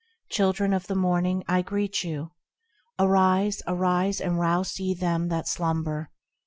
[0.29, 2.31] Children of the Morning, I greet you.
[2.97, 3.53] Awake!
[3.67, 4.19] arise!
[4.19, 6.09] and rouse ye them that slumber!